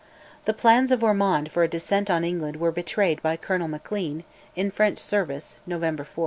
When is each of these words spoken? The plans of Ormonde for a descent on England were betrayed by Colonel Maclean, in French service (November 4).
The 0.45 0.53
plans 0.55 0.91
of 0.91 1.03
Ormonde 1.03 1.51
for 1.51 1.61
a 1.61 1.67
descent 1.67 2.09
on 2.09 2.23
England 2.23 2.55
were 2.55 2.71
betrayed 2.71 3.21
by 3.21 3.37
Colonel 3.37 3.67
Maclean, 3.67 4.23
in 4.55 4.71
French 4.71 4.97
service 4.97 5.59
(November 5.67 6.03
4). 6.03 6.19